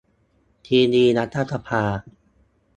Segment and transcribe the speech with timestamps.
[0.65, 1.83] ทีวีรัฐสภา